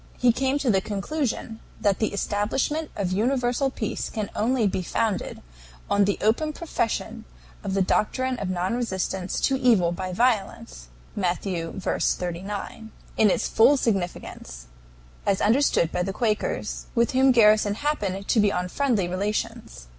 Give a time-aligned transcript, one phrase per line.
[0.17, 5.43] He came to the conclusion that the establishment of universal peace can only be founded
[5.91, 7.25] on the open profession
[7.63, 11.43] of the doctrine of non resistance to evil by violence (Matt.
[11.43, 11.71] v.
[11.79, 14.65] 39), in its full significance,
[15.23, 19.87] as understood by the Quakers, with whom Garrison happened to be on friendly relations.